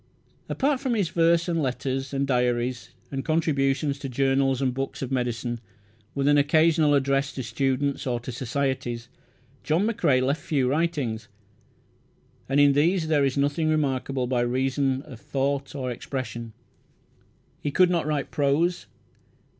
[0.49, 5.11] Apart from his verse, and letters, and diaries, and contributions to journals and books of
[5.11, 5.59] medicine,
[6.15, 9.09] with an occasional address to students or to societies,
[9.63, 11.27] John McCrae left few writings,
[12.49, 16.53] and in these there is nothing remarkable by reason of thought or expression.
[17.61, 18.87] He could not write prose.